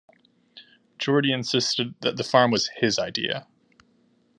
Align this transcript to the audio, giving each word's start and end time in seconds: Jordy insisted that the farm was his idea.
Jordy 0.97 1.31
insisted 1.31 1.93
that 2.01 2.17
the 2.17 2.23
farm 2.23 2.49
was 2.49 2.69
his 2.69 2.97
idea. 2.97 3.45